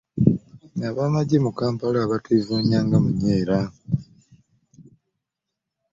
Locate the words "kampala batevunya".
1.59-2.79